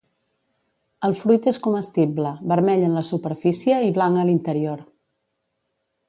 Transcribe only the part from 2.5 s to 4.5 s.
vermell en la superfície i blanc a